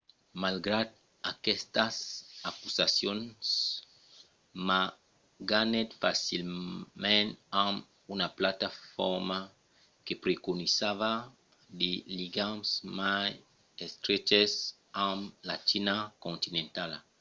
malgrat 0.43 0.89
aquestas 1.31 1.95
acusacions 2.49 3.43
ma 4.67 4.79
ganhèt 5.51 5.89
facilament 6.03 7.29
amb 7.65 7.75
una 8.13 8.27
plataforma 8.37 9.39
que 10.05 10.13
preconizava 10.23 11.11
de 11.79 11.91
ligams 12.17 12.69
mai 12.99 13.29
estreches 13.85 14.51
amb 15.07 15.21
la 15.47 15.55
china 15.69 15.95
continentala 16.25 16.97